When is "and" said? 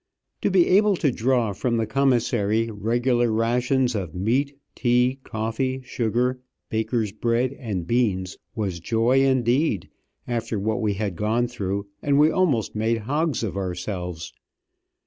7.59-7.85, 12.01-12.17